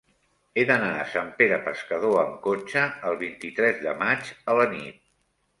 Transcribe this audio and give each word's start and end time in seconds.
He 0.59 0.61
d'anar 0.69 0.87
a 1.01 1.03
Sant 1.11 1.27
Pere 1.41 1.59
Pescador 1.67 2.17
amb 2.23 2.39
cotxe 2.47 2.87
el 3.11 3.21
vint-i-tres 3.23 3.81
de 3.87 3.97
maig 4.03 4.35
a 4.55 4.61
la 4.63 4.67
nit. 4.77 5.03